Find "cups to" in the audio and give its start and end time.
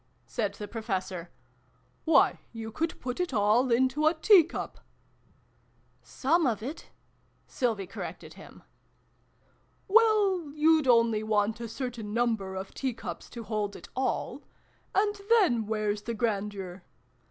12.95-13.43